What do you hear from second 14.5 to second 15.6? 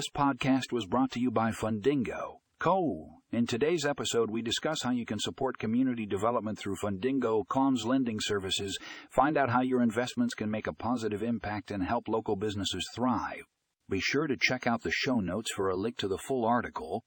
out the show notes